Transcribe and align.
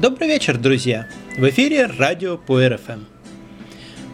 Добрый 0.00 0.28
вечер, 0.28 0.56
друзья! 0.56 1.06
В 1.36 1.46
эфире 1.50 1.84
радио 1.84 2.38
по 2.38 2.58
РФМ. 2.66 3.00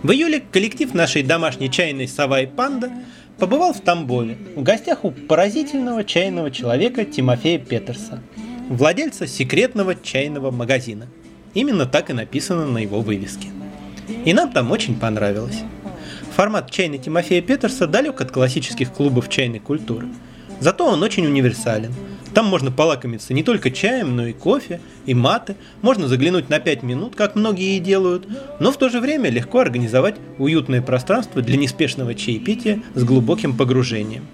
В 0.02 0.10
июле 0.10 0.42
коллектив 0.50 0.92
нашей 0.94 1.22
домашней 1.22 1.70
чайной 1.70 2.08
«Сова 2.08 2.40
и 2.40 2.46
панда» 2.46 2.90
побывал 3.38 3.72
в 3.72 3.80
Тамбове 3.80 4.36
в 4.56 4.64
гостях 4.64 5.04
у 5.04 5.12
поразительного 5.12 6.02
чайного 6.02 6.50
человека 6.50 7.04
Тимофея 7.04 7.60
Петерса, 7.60 8.20
владельца 8.68 9.28
секретного 9.28 9.94
чайного 9.94 10.50
магазина. 10.50 11.06
Именно 11.54 11.86
так 11.86 12.10
и 12.10 12.14
написано 12.14 12.66
на 12.66 12.78
его 12.78 13.00
вывеске. 13.00 13.46
И 14.24 14.34
нам 14.34 14.50
там 14.50 14.72
очень 14.72 14.98
понравилось. 14.98 15.60
Формат 16.34 16.68
чайной 16.68 16.98
Тимофея 16.98 17.42
Петерса 17.42 17.86
далек 17.86 18.20
от 18.20 18.32
классических 18.32 18.92
клубов 18.92 19.28
чайной 19.28 19.60
культуры. 19.60 20.08
Зато 20.58 20.84
он 20.84 21.04
очень 21.04 21.26
универсален– 21.26 21.94
там 22.36 22.44
можно 22.44 22.70
полакомиться 22.70 23.32
не 23.32 23.42
только 23.42 23.70
чаем, 23.70 24.14
но 24.14 24.26
и 24.26 24.34
кофе, 24.34 24.78
и 25.06 25.14
маты. 25.14 25.56
Можно 25.80 26.06
заглянуть 26.06 26.50
на 26.50 26.58
5 26.58 26.82
минут, 26.82 27.16
как 27.16 27.34
многие 27.34 27.78
и 27.78 27.80
делают, 27.80 28.28
но 28.60 28.70
в 28.70 28.76
то 28.76 28.90
же 28.90 29.00
время 29.00 29.30
легко 29.30 29.60
организовать 29.60 30.16
уютное 30.36 30.82
пространство 30.82 31.40
для 31.40 31.56
неспешного 31.56 32.14
чаепития 32.14 32.82
с 32.94 33.04
глубоким 33.04 33.56
погружением. 33.56 34.26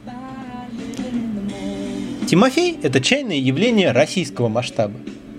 Тимофей– 2.27 2.77
это 2.83 3.01
чайное 3.01 3.37
явление 3.37 3.93
российского 3.93 4.49
масштаба. 4.49 4.95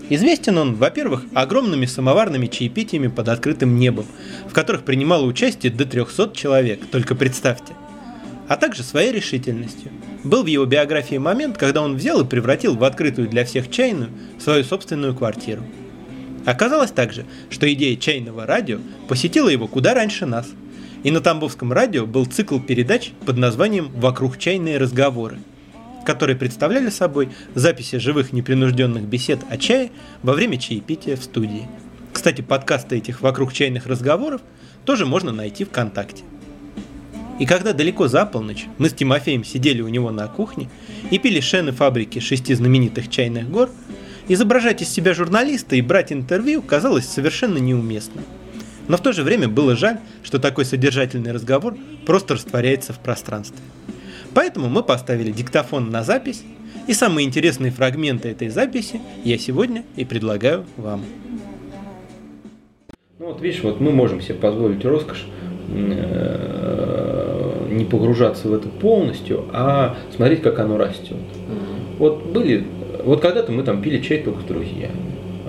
Известен 0.10 0.58
он, 0.58 0.76
во-первых, 0.76 1.26
огромными 1.34 1.86
самоварными 1.86 2.48
чаепитиями 2.48 3.08
под 3.08 3.28
открытым 3.28 3.78
небом, 3.78 4.06
в 4.48 4.54
которых 4.54 4.84
принимало 4.84 5.26
участие 5.26 5.70
до 5.70 5.84
300 5.84 6.32
человек, 6.34 6.80
только 6.90 7.14
представьте 7.14 7.74
а 8.48 8.58
также 8.58 8.84
своей 8.84 9.12
решительностью. 9.12 9.92
Был 10.24 10.44
в 10.44 10.48
его 10.48 10.66
биографии 10.66 11.18
момент, 11.18 11.58
когда 11.58 11.82
он 11.82 11.96
взял 11.96 12.22
и 12.22 12.26
превратил 12.26 12.76
в 12.76 12.84
открытую 12.84 13.28
для 13.28 13.44
всех 13.44 13.70
чайную 13.70 14.10
свою 14.40 14.64
собственную 14.64 15.16
квартиру. 15.16 15.64
Оказалось 16.46 16.92
также, 16.92 17.26
что 17.50 17.72
идея 17.74 17.96
чайного 17.98 18.46
радио 18.46 18.80
посетила 19.08 19.50
его 19.50 19.68
куда 19.68 19.94
раньше 19.94 20.26
нас. 20.26 20.48
И 21.04 21.12
на 21.12 21.20
Тамбовском 21.20 21.74
радио 21.74 22.06
был 22.06 22.26
цикл 22.26 22.60
передач 22.60 23.12
под 23.26 23.38
названием 23.38 23.90
«Вокруг 23.96 24.38
чайные 24.38 24.78
разговоры», 24.78 25.40
которые 26.06 26.38
представляли 26.38 26.90
собой 26.90 27.30
записи 27.56 27.98
живых 27.98 28.32
непринужденных 28.32 29.04
бесед 29.04 29.40
о 29.50 29.58
чае 29.58 29.92
во 30.22 30.34
время 30.34 30.58
чаепития 30.58 31.18
в 31.18 31.24
студии. 31.24 31.68
Кстати, 32.14 32.42
подкасты 32.42 32.98
этих 32.98 33.22
«Вокруг 33.22 33.52
чайных 33.52 33.86
разговоров» 33.86 34.42
тоже 34.86 35.06
можно 35.06 35.34
найти 35.34 35.66
ВКонтакте. 35.66 36.24
И 37.44 37.46
когда 37.46 37.74
далеко 37.74 38.08
за 38.08 38.26
полночь 38.26 38.68
мы 38.78 38.88
с 38.88 38.94
Тимофеем 38.94 39.44
сидели 39.44 39.82
у 39.82 39.90
него 39.90 40.12
на 40.12 40.30
кухне 40.30 40.70
и 41.12 41.20
пили 41.20 41.42
шены 41.42 41.74
фабрики 41.74 42.20
шести 42.20 42.54
знаменитых 42.54 43.10
чайных 43.10 43.52
гор, 43.52 43.70
изображать 44.30 44.82
из 44.82 44.88
себя 44.88 45.14
журналиста 45.14 45.76
и 45.76 45.82
брать 45.82 46.14
интервью 46.14 46.62
казалось 46.62 47.06
совершенно 47.06 47.58
неуместно. 47.58 48.22
Но 48.88 48.96
в 48.96 49.02
то 49.02 49.12
же 49.12 49.24
время 49.24 49.50
было 49.50 49.76
жаль, 49.76 50.00
что 50.24 50.40
такой 50.40 50.64
содержательный 50.64 51.34
разговор 51.34 51.76
просто 52.06 52.36
растворяется 52.36 52.94
в 52.94 53.00
пространстве. 53.00 53.60
Поэтому 54.34 54.70
мы 54.70 54.82
поставили 54.82 55.34
диктофон 55.34 55.90
на 55.90 56.06
запись, 56.06 56.44
и 56.88 56.94
самые 56.94 57.28
интересные 57.28 57.74
фрагменты 57.74 58.30
этой 58.30 58.48
записи 58.48 59.02
я 59.26 59.38
сегодня 59.38 59.84
и 59.98 60.06
предлагаю 60.06 60.66
вам. 60.78 61.04
Ну 63.20 63.26
вот 63.26 63.42
видишь, 63.42 63.64
вот 63.64 63.82
мы 63.82 63.92
можем 63.92 64.22
себе 64.22 64.36
позволить 64.36 64.86
роскошь 64.86 65.26
э, 65.68 67.23
не 67.78 67.86
погружаться 67.86 68.48
в 68.48 68.54
это 68.54 68.68
полностью, 68.68 69.46
а 69.52 69.96
смотреть, 70.16 70.42
как 70.42 70.60
оно 70.60 70.78
растет. 70.78 71.12
Mm-hmm. 71.12 71.98
Вот 72.00 72.26
были, 72.26 72.66
вот 73.04 73.22
когда-то 73.22 73.52
мы 73.52 73.64
там 73.64 73.82
пили 73.82 74.00
чай 74.02 74.20
только 74.20 74.42
с 74.42 74.46
друзьями. 74.46 74.92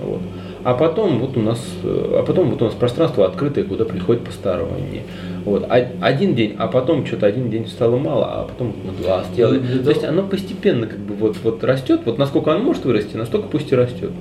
Вот. 0.03 0.21
А 0.63 0.73
потом 0.73 1.19
вот 1.19 1.37
у 1.37 1.41
нас, 1.41 1.63
а 1.83 2.23
потом 2.25 2.49
вот 2.49 2.61
у 2.61 2.65
нас 2.65 2.73
пространство 2.73 3.25
открытое, 3.25 3.63
куда 3.63 3.85
приходят 3.85 4.23
посторонние. 4.23 5.03
Вот. 5.43 5.65
Один 5.69 6.33
день, 6.33 6.55
а 6.57 6.67
потом 6.67 7.05
что-то 7.05 7.27
один 7.27 7.51
день 7.51 7.67
стало 7.67 7.97
мало, 7.97 8.25
а 8.25 8.43
потом 8.45 8.73
мы 8.83 8.91
два 8.93 9.23
сделали. 9.31 9.59
Mm-hmm. 9.59 9.83
То 9.83 9.89
есть 9.91 10.03
оно 10.03 10.23
постепенно 10.23 10.87
как 10.87 10.99
бы 10.99 11.13
вот, 11.15 11.37
вот 11.43 11.63
растет, 11.63 12.01
вот 12.05 12.17
насколько 12.17 12.51
оно 12.51 12.63
может 12.63 12.83
вырасти, 12.83 13.15
настолько 13.15 13.47
пусть 13.47 13.71
и 13.71 13.75
растет. 13.75 14.11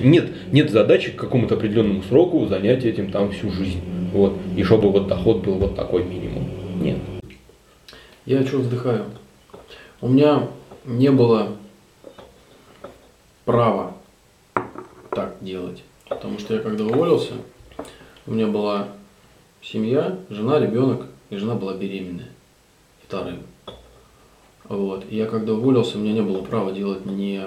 Нет, 0.00 0.26
нет 0.52 0.70
задачи 0.70 1.10
к 1.10 1.16
какому-то 1.16 1.56
определенному 1.56 2.02
сроку 2.08 2.46
занять 2.46 2.84
этим 2.84 3.10
там 3.10 3.32
всю 3.32 3.50
жизнь. 3.50 3.80
Вот. 4.12 4.34
И 4.56 4.62
чтобы 4.62 4.90
вот 4.90 5.08
доход 5.08 5.44
был 5.44 5.54
вот 5.54 5.74
такой 5.74 6.04
минимум. 6.04 6.44
Нет. 6.80 6.98
Я 8.24 8.46
что 8.46 8.58
вздыхаю? 8.58 9.06
У 10.00 10.08
меня 10.08 10.48
не 10.84 11.10
было 11.10 11.56
права 13.44 13.96
так 15.10 15.34
делать. 15.40 15.82
Потому 16.08 16.38
что 16.38 16.54
я 16.54 16.60
когда 16.60 16.84
уволился, 16.84 17.32
у 18.26 18.30
меня 18.30 18.46
была 18.46 18.88
семья, 19.60 20.20
жена, 20.28 20.60
ребенок, 20.60 21.06
и 21.30 21.36
жена 21.36 21.56
была 21.56 21.74
беременная. 21.74 22.28
Вторым. 23.04 23.42
Вот. 24.68 25.04
И 25.10 25.16
я 25.16 25.26
когда 25.26 25.54
уволился, 25.54 25.98
у 25.98 26.00
меня 26.00 26.12
не 26.12 26.22
было 26.22 26.42
права 26.42 26.70
делать 26.70 27.04
не 27.04 27.42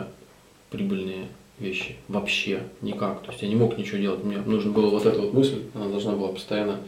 прибыльные 0.72 1.30
вещи. 1.58 1.96
Вообще 2.10 2.64
никак. 2.82 3.22
То 3.22 3.32
есть 3.32 3.42
я 3.42 3.48
не 3.48 3.56
мог 3.56 3.78
ничего 3.78 4.00
делать. 4.00 4.26
Мне 4.26 4.40
нужно 4.40 4.72
было 4.72 4.90
вот 4.90 5.06
эта 5.06 5.22
вот 5.22 5.32
мысль, 5.32 5.64
она 5.74 5.88
должна 5.88 6.12
была 6.14 6.34
постоянно 6.34 6.80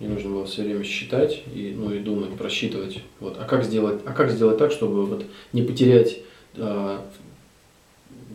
мне 0.00 0.08
нужно 0.08 0.30
было 0.30 0.46
все 0.46 0.62
время 0.62 0.82
считать 0.82 1.42
и, 1.54 1.74
ну, 1.76 1.92
и 1.92 1.98
думать, 1.98 2.30
просчитывать. 2.30 3.00
Вот. 3.20 3.36
А, 3.38 3.44
как 3.44 3.64
сделать, 3.64 4.00
а 4.06 4.12
как 4.12 4.30
сделать 4.30 4.56
так, 4.56 4.72
чтобы 4.72 5.04
вот 5.04 5.24
не 5.52 5.62
потерять, 5.62 6.20
э, 6.56 6.98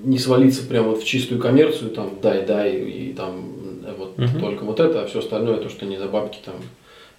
не 0.04 0.20
свалиться 0.20 0.64
прямо 0.64 0.90
вот 0.90 1.02
в 1.02 1.06
чистую 1.06 1.42
коммерцию, 1.42 1.90
там, 1.90 2.20
дай, 2.22 2.46
дай, 2.46 2.80
и 2.80 3.14
там 3.14 3.52
вот 3.98 4.20
угу. 4.20 4.40
только 4.40 4.64
вот 4.64 4.80
это, 4.80 5.02
а 5.02 5.08
все 5.08 5.20
остальное, 5.20 5.58
то, 5.58 5.70
что 5.70 5.88
не 5.88 5.98
за 5.98 6.08
бабки, 6.08 6.38
там, 6.46 6.56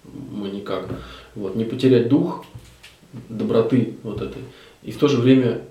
мы 0.05 0.47
никак. 0.47 0.87
Вот. 1.35 1.55
Не 1.55 1.65
потерять 1.65 2.07
дух 2.07 2.45
доброты 3.27 3.95
вот 4.03 4.21
этой. 4.21 4.41
И 4.83 4.91
в 4.91 4.97
то 4.97 5.09
же 5.09 5.17
время 5.17 5.61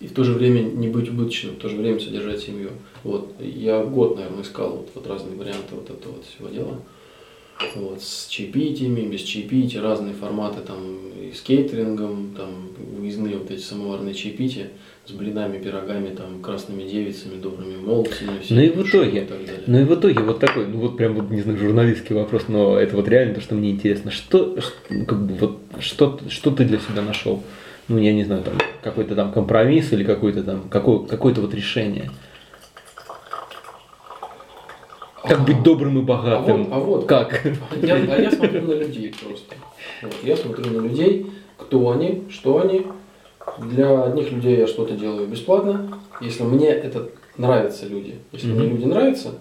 и 0.00 0.08
в 0.08 0.14
то 0.14 0.24
же 0.24 0.32
время 0.32 0.62
не 0.62 0.88
быть 0.88 1.08
убыточным, 1.08 1.54
в 1.54 1.58
то 1.58 1.68
же 1.68 1.76
время 1.76 2.00
содержать 2.00 2.40
семью. 2.40 2.70
Вот. 3.04 3.36
Я 3.38 3.84
год, 3.84 4.16
наверное, 4.16 4.42
искал 4.42 4.70
вот, 4.70 4.90
вот 4.96 5.06
разные 5.06 5.36
варианты 5.36 5.76
вот 5.76 5.88
этого 5.90 6.14
вот 6.14 6.24
всего 6.24 6.48
дела 6.48 6.80
вот, 7.74 8.02
с 8.02 8.26
чаепитиями, 8.28 9.08
без 9.08 9.22
чаепития, 9.22 9.82
разные 9.82 10.14
форматы 10.14 10.60
там 10.60 10.78
и 11.20 11.32
с 11.32 11.40
кейтерингом, 11.40 12.34
там 12.36 12.68
выездные 12.98 13.38
вот 13.38 13.50
эти 13.50 13.60
самоварные 13.60 14.14
чаепития 14.14 14.68
с 15.06 15.10
блинами, 15.10 15.58
пирогами, 15.58 16.14
там, 16.14 16.40
красными 16.40 16.84
девицами, 16.84 17.40
добрыми 17.40 17.76
молодцами. 17.76 18.40
Ну 18.50 18.60
и 18.60 18.68
в 18.70 18.88
итоге, 18.88 19.26
ну 19.66 19.80
и 19.80 19.84
в 19.84 19.94
итоге 19.94 20.20
вот 20.20 20.38
такой, 20.38 20.66
ну 20.66 20.78
вот 20.78 20.96
прям 20.96 21.14
вот, 21.14 21.30
не 21.30 21.40
знаю, 21.40 21.58
журналистский 21.58 22.14
вопрос, 22.14 22.44
но 22.48 22.78
это 22.78 22.94
вот 22.94 23.08
реально 23.08 23.34
то, 23.34 23.40
что 23.40 23.54
мне 23.54 23.70
интересно. 23.70 24.10
Что, 24.10 24.56
как 24.88 25.26
бы, 25.26 25.34
вот, 25.34 25.58
что, 25.80 26.20
что 26.28 26.50
ты 26.52 26.64
для 26.64 26.78
себя 26.78 27.02
нашел? 27.02 27.42
Ну, 27.88 27.98
я 27.98 28.12
не 28.12 28.24
знаю, 28.24 28.42
там, 28.44 28.54
какой-то 28.82 29.16
там 29.16 29.32
компромисс 29.32 29.92
или 29.92 30.04
какой-то 30.04 30.44
там, 30.44 30.68
какой, 30.68 31.06
какое-то 31.06 31.40
вот 31.40 31.52
решение. 31.52 32.10
Как 35.22 35.44
быть 35.44 35.62
добрым 35.62 35.98
и 35.98 36.02
богатым? 36.02 36.68
А 36.72 36.78
вот, 36.78 36.78
а 36.78 36.78
вот 36.80 37.06
как? 37.06 37.44
Я, 37.82 37.94
а 37.94 38.20
я 38.20 38.30
смотрю 38.30 38.62
на 38.62 38.72
людей 38.72 39.14
просто. 39.22 39.54
Вот, 40.02 40.16
я 40.22 40.36
смотрю 40.36 40.80
на 40.80 40.86
людей, 40.86 41.30
кто 41.58 41.90
они, 41.90 42.24
что 42.28 42.60
они. 42.60 42.86
Для 43.58 44.04
одних 44.04 44.30
людей 44.32 44.58
я 44.58 44.66
что-то 44.66 44.94
делаю 44.94 45.26
бесплатно, 45.26 45.98
если 46.20 46.42
мне 46.44 46.68
это 46.68 47.08
нравятся 47.36 47.86
люди. 47.86 48.18
Если 48.30 48.50
mm-hmm. 48.50 48.54
мне 48.54 48.68
люди 48.68 48.84
нравятся, 48.84 49.38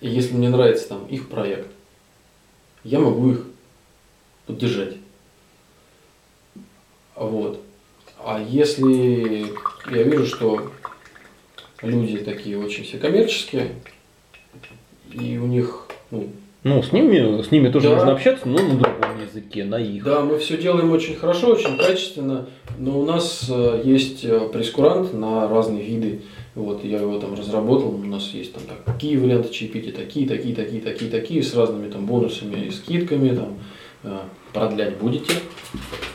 и 0.00 0.08
если 0.08 0.34
мне 0.34 0.48
нравится 0.48 0.88
там 0.88 1.06
их 1.06 1.28
проект, 1.28 1.68
я 2.84 3.00
могу 3.00 3.32
их 3.32 3.46
поддержать. 4.46 4.96
Вот. 7.14 7.60
А 8.18 8.40
если 8.40 9.52
я 9.90 10.02
вижу, 10.02 10.26
что 10.26 10.70
люди 11.82 12.18
такие 12.18 12.58
очень 12.58 12.84
все 12.84 12.98
коммерческие, 12.98 13.72
и 15.20 15.38
у 15.38 15.46
них, 15.46 15.86
ну, 16.10 16.28
ну, 16.66 16.82
с 16.82 16.90
ними, 16.90 17.42
с 17.42 17.52
ними 17.52 17.68
тоже 17.68 17.88
да. 17.88 17.94
можно 17.94 18.12
общаться, 18.12 18.48
но 18.48 18.58
на 18.60 18.74
другом 18.74 19.22
языке, 19.24 19.64
на 19.64 19.78
их. 19.78 20.02
Да, 20.02 20.22
мы 20.22 20.36
все 20.38 20.56
делаем 20.56 20.90
очень 20.90 21.14
хорошо, 21.14 21.52
очень 21.52 21.78
качественно, 21.78 22.46
но 22.76 22.98
у 22.98 23.04
нас 23.04 23.46
э, 23.48 23.82
есть 23.84 24.24
э, 24.24 24.48
прескурант 24.52 25.14
на 25.14 25.48
разные 25.48 25.84
виды. 25.84 26.22
Вот, 26.56 26.82
я 26.84 26.98
его 26.98 27.20
там 27.20 27.34
разработал, 27.34 27.94
у 27.94 27.98
нас 27.98 28.30
есть 28.32 28.52
там 28.52 28.64
так, 28.64 28.82
такие 28.84 29.16
варианты 29.16 29.50
чаепития, 29.50 29.92
такие, 29.92 30.26
такие, 30.26 30.56
такие, 30.56 30.82
такие, 30.82 31.08
такие, 31.08 31.42
с 31.44 31.54
разными 31.54 31.88
там 31.88 32.04
бонусами 32.04 32.66
и 32.66 32.70
скидками, 32.72 33.36
там, 33.36 33.58
э, 34.02 34.18
продлять 34.52 34.96
будете. 34.96 35.34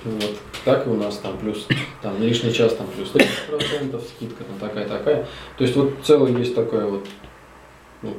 Вот. 0.04 0.36
Так 0.66 0.86
и 0.86 0.90
у 0.90 0.96
нас 0.96 1.18
там 1.18 1.38
плюс, 1.38 1.66
там 2.02 2.22
лишний 2.22 2.52
час 2.52 2.76
там 2.76 2.88
плюс 2.94 3.10
30%, 3.14 4.02
скидка 4.16 4.44
там 4.44 4.60
такая-такая. 4.60 5.28
То 5.58 5.64
есть 5.64 5.78
вот 5.78 5.94
целый 6.04 6.34
есть 6.38 6.56
такая 6.56 6.88
вот 6.88 7.08
ну, 8.02 8.16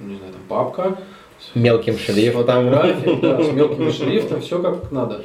не 0.00 0.16
знаю, 0.16 0.32
там 0.32 0.42
папка. 0.48 0.98
С 1.38 1.54
мелким 1.54 1.98
шрифтом. 1.98 2.42
С 2.42 2.46
фотографией, 2.46 3.20
да, 3.20 3.42
с 3.42 3.52
мелким 3.52 3.92
шрифтом, 3.92 4.40
все 4.40 4.62
как 4.62 4.90
надо. 4.90 5.24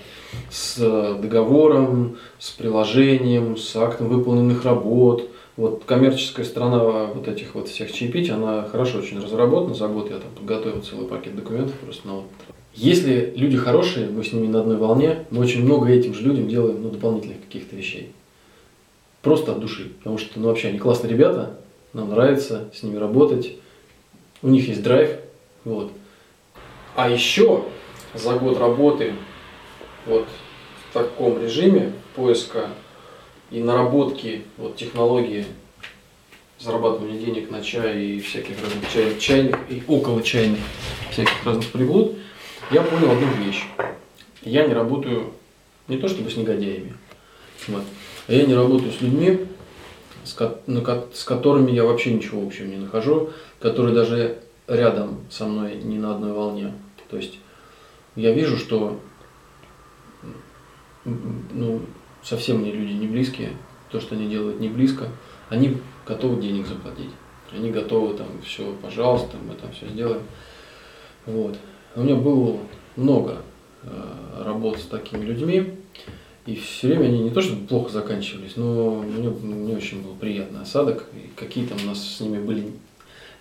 С 0.50 0.78
договором, 1.22 2.18
с 2.38 2.52
приложением, 2.52 3.58
с 3.58 3.76
актом 3.76 4.10
выполненных 4.10 4.66
работ. 4.66 5.30
Вот 5.58 5.84
коммерческая 5.86 6.46
сторона 6.46 7.06
вот 7.14 7.28
этих 7.28 7.56
вот 7.56 7.70
всех 7.70 7.92
чаепитий, 7.92 8.34
она 8.34 8.64
хорошо 8.64 9.00
очень 9.00 9.22
разработана. 9.22 9.76
За 9.76 9.88
год 9.88 10.10
я 10.10 10.18
там 10.18 10.32
подготовил 10.36 10.82
целый 10.82 11.08
пакет 11.08 11.36
документов 11.36 11.76
просто 11.76 12.08
на 12.08 12.16
вот. 12.16 12.26
Если 12.74 13.34
люди 13.36 13.58
хорошие, 13.58 14.08
мы 14.08 14.24
с 14.24 14.32
ними 14.32 14.48
на 14.48 14.62
одной 14.62 14.78
волне, 14.78 15.26
мы 15.30 15.42
очень 15.42 15.64
много 15.64 15.90
этим 15.90 16.14
же 16.14 16.24
людям 16.24 16.48
делаем 16.48 16.82
ну, 16.82 16.90
дополнительных 16.90 17.42
каких-то 17.42 17.76
вещей. 17.76 18.14
Просто 19.22 19.52
от 19.52 19.60
души. 19.60 19.92
Потому 20.00 20.18
что 20.18 20.40
ну, 20.40 20.48
вообще 20.48 20.70
они 20.70 20.80
классные 20.80 21.12
ребята, 21.12 21.58
нам 21.94 22.10
нравится 22.10 22.70
с 22.74 22.82
ними 22.84 22.96
работать, 22.96 23.58
у 24.42 24.50
них 24.50 24.68
есть 24.68 24.84
драйв. 24.84 25.18
Вот. 25.64 25.92
А 26.96 27.10
еще 27.10 27.66
за 28.14 28.34
год 28.34 28.58
работы 28.58 29.14
вот 30.06 30.28
в 30.90 30.94
таком 30.94 31.42
режиме 31.42 31.94
поиска 32.16 32.70
и 33.50 33.62
наработки 33.62 34.44
вот, 34.58 34.76
технологии 34.76 35.46
зарабатывания 36.60 37.20
денег 37.20 37.50
на 37.50 37.62
чай 37.62 38.02
и 38.02 38.20
всяких 38.20 38.62
разных 38.62 38.92
чай, 38.92 39.18
чайных 39.20 39.58
и 39.70 39.84
около 39.88 40.22
чайных 40.22 40.60
всяких 41.12 41.46
разных 41.46 41.72
приблуд, 41.72 42.18
я 42.72 42.82
понял 42.82 43.12
одну 43.12 43.28
вещь. 43.44 43.64
Я 44.44 44.66
не 44.66 44.74
работаю 44.74 45.34
не 45.88 45.98
то 45.98 46.08
чтобы 46.08 46.30
с 46.30 46.38
негодяями, 46.38 46.94
вот, 47.68 47.84
а 48.28 48.34
я 48.34 48.46
не 48.46 48.54
работаю 48.54 48.92
с 48.92 49.02
людьми, 49.02 49.48
с, 50.32 50.34
ко- 50.34 50.60
на 50.66 50.82
ко- 50.82 51.08
с 51.14 51.26
которыми 51.26 51.72
я 51.72 51.84
вообще 51.84 52.14
ничего 52.14 52.42
общего 52.42 52.66
не 52.66 52.78
нахожу, 52.78 53.32
которые 53.60 53.94
даже 53.94 54.40
рядом 54.68 55.20
со 55.30 55.46
мной 55.46 55.76
не 55.76 55.98
на 56.00 56.16
одной 56.16 56.32
волне. 56.32 56.74
То 57.10 57.18
есть 57.18 57.38
я 58.16 58.32
вижу, 58.32 58.56
что 58.56 58.98
ну, 61.04 61.82
совсем 62.24 62.60
мне 62.60 62.72
люди 62.72 62.94
не 62.94 63.08
близкие, 63.08 63.52
то, 63.90 64.00
что 64.00 64.16
они 64.16 64.30
делают 64.30 64.62
не 64.62 64.70
близко, 64.70 65.10
они 65.50 65.78
готовы 66.08 66.42
денег 66.42 66.66
заплатить. 66.66 67.10
Они 67.52 67.70
готовы 67.70 68.14
там 68.16 68.28
все, 68.46 68.74
пожалуйста, 68.82 69.36
мы 69.46 69.56
там 69.56 69.74
все 69.74 69.90
сделаем. 69.90 70.22
Вот. 71.26 71.58
У 71.96 72.04
меня 72.04 72.16
было 72.16 72.58
много 72.96 73.42
э, 73.84 74.44
работ 74.46 74.80
с 74.80 74.86
такими 74.86 75.26
людьми, 75.26 75.74
и 76.46 76.56
все 76.56 76.88
время 76.88 77.06
они 77.06 77.20
не 77.20 77.30
то 77.30 77.42
чтобы 77.42 77.68
плохо 77.68 77.92
заканчивались, 77.92 78.56
но 78.56 79.02
мне 79.02 79.30
не 79.30 79.76
очень 79.76 80.02
был 80.02 80.16
приятный 80.16 80.62
осадок, 80.62 81.06
и 81.14 81.30
какие-то 81.40 81.76
у 81.76 81.88
нас 81.88 82.04
с 82.04 82.20
ними 82.20 82.40
были 82.40 82.72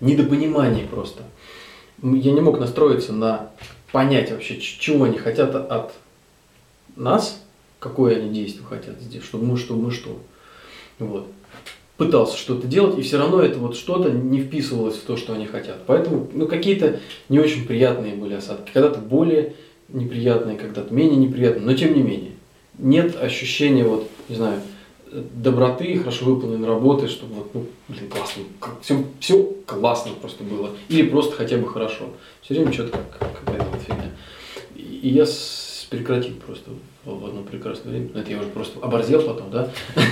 недопонимания 0.00 0.86
просто. 0.86 1.22
Я 2.02 2.32
не 2.32 2.40
мог 2.40 2.58
настроиться 2.58 3.12
на 3.12 3.50
понять 3.92 4.30
вообще, 4.30 4.60
чего 4.60 5.04
они 5.04 5.18
хотят 5.18 5.54
от 5.54 5.92
нас, 6.96 7.42
какое 7.78 8.16
они 8.16 8.30
действие 8.30 8.66
хотят 8.66 9.00
сделать, 9.00 9.26
чтобы 9.26 9.46
мы, 9.46 9.56
чтобы 9.56 9.82
мы 9.82 9.90
что. 9.90 10.18
Вот. 10.98 11.26
Пытался 11.96 12.36
что-то 12.36 12.66
делать, 12.66 12.98
и 12.98 13.02
все 13.02 13.18
равно 13.18 13.42
это 13.42 13.58
вот 13.58 13.76
что-то 13.76 14.10
не 14.10 14.40
вписывалось 14.40 14.96
в 14.96 15.04
то, 15.04 15.16
что 15.16 15.34
они 15.34 15.46
хотят. 15.46 15.84
Поэтому 15.86 16.28
ну, 16.32 16.46
какие-то 16.46 17.00
не 17.28 17.38
очень 17.38 17.66
приятные 17.66 18.14
были 18.14 18.34
осадки. 18.34 18.70
Когда-то 18.72 19.00
более 19.00 19.54
неприятные, 19.88 20.56
когда-то 20.56 20.94
менее 20.94 21.16
неприятные, 21.16 21.64
но 21.64 21.74
тем 21.74 21.94
не 21.94 22.02
менее. 22.02 22.32
Нет 22.80 23.16
ощущения, 23.20 23.84
вот, 23.84 24.08
не 24.28 24.36
знаю, 24.36 24.60
доброты, 25.12 25.98
хорошо 25.98 26.24
выполненной 26.26 26.68
работы, 26.68 27.08
чтобы 27.08 27.34
вот, 27.34 27.50
ну, 27.54 27.66
блин, 27.88 28.08
классно, 28.08 28.42
все, 28.82 29.04
все 29.18 29.42
классно 29.66 30.12
просто 30.20 30.44
было. 30.44 30.70
Или 30.88 31.02
просто 31.08 31.34
хотя 31.36 31.56
бы 31.56 31.66
хорошо. 31.68 32.04
Все 32.42 32.54
время 32.54 32.72
что-то 32.72 32.98
как, 33.18 33.40
какая-то 33.44 33.66
вот 33.70 33.80
фигня. 33.82 34.10
И, 34.76 35.08
я 35.08 35.26
с- 35.26 35.86
прекратил 35.90 36.34
просто 36.46 36.70
в, 37.04 37.26
одно 37.26 37.42
прекрасное 37.42 37.90
время. 37.90 38.10
Это 38.14 38.30
я 38.30 38.38
уже 38.38 38.46
просто 38.50 38.78
оборзел 38.80 39.20
потом, 39.22 39.50
да? 39.50 39.68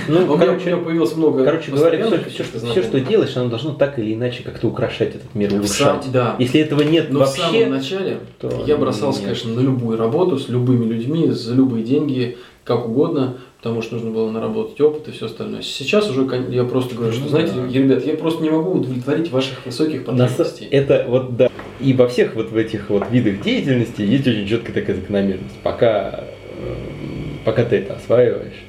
Ну, 0.09 0.17
у, 0.19 0.21
меня, 0.21 0.33
у 0.33 0.37
короче, 0.37 0.65
меня 0.65 0.77
появилось 0.77 1.15
много 1.15 1.45
Короче 1.45 1.71
говоря, 1.71 2.05
все, 2.05 2.17
все, 2.17 2.23
каких-то 2.25 2.59
все, 2.59 2.83
что 2.83 2.99
делаешь, 2.99 3.37
оно 3.37 3.49
должно 3.49 3.73
так 3.73 3.97
или 3.97 4.13
иначе 4.13 4.43
как-то 4.43 4.67
украшать 4.67 5.15
этот 5.15 5.33
мир, 5.33 5.51
сам- 5.51 5.59
улучшать. 5.59 6.11
да. 6.11 6.35
Если 6.39 6.59
этого 6.59 6.81
нет 6.81 7.07
Но 7.11 7.23
в 7.23 7.27
самом 7.27 7.53
вообще, 7.53 7.67
начале 7.67 8.19
то 8.39 8.65
я 8.67 8.75
бросался, 8.75 9.19
нет. 9.19 9.27
конечно, 9.29 9.53
на 9.53 9.61
любую 9.61 9.97
работу 9.97 10.37
с 10.37 10.49
любыми 10.49 10.83
людьми, 10.91 11.29
за 11.29 11.53
любые 11.55 11.85
деньги, 11.85 12.37
как 12.69 12.87
угодно, 12.87 13.37
потому 13.57 13.81
что 13.81 13.95
нужно 13.95 14.11
было 14.11 14.29
наработать 14.29 14.79
опыт 14.79 15.07
и 15.07 15.11
все 15.11 15.25
остальное. 15.25 15.63
Сейчас 15.63 16.07
уже 16.07 16.27
я 16.51 16.63
просто 16.65 16.93
говорю, 16.93 17.13
что, 17.13 17.23
Ну 17.23 17.29
знаете, 17.29 17.53
ребят, 17.73 18.05
я 18.05 18.13
просто 18.13 18.43
не 18.43 18.51
могу 18.51 18.73
удовлетворить 18.73 19.31
ваших 19.31 19.65
высоких 19.65 20.05
потребностей. 20.05 20.67
Это 20.69 21.05
вот 21.07 21.35
да. 21.35 21.49
И 21.79 21.93
во 21.93 22.07
всех 22.07 22.35
вот 22.35 22.51
в 22.51 22.57
этих 22.57 22.91
вот 22.91 23.09
видах 23.09 23.41
деятельности 23.41 24.03
есть 24.03 24.27
очень 24.27 24.47
четкая 24.47 24.75
такая 24.75 24.97
закономерность. 24.97 25.55
Пока, 25.63 26.25
эм, 26.59 27.39
пока 27.43 27.65
ты 27.65 27.77
это 27.77 27.95
осваиваешь, 27.95 28.61